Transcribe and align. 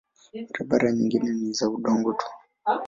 Barabara 0.69 0.87
nyingine 0.95 1.29
ni 1.37 1.49
za 1.57 1.65
udongo 1.77 2.09
tu. 2.19 2.27